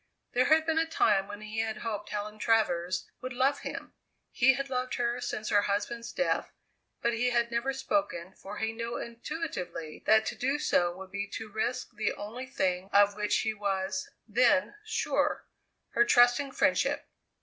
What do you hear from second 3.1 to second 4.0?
would love him;